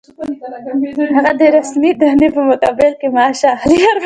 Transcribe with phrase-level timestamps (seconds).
[1.15, 3.79] هغه د رسمي دندې په مقابل کې معاش اخلي.